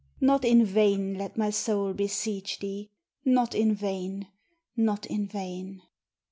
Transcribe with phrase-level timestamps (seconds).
[0.19, 2.89] Not in vain let my soul beseech thee!
[3.23, 4.29] Not in vain!
[4.75, 5.83] not in vain!